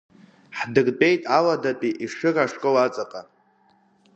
[0.57, 3.21] Ҳдыртәеит Аладатәи Ешыра ашкол аҵаҟа.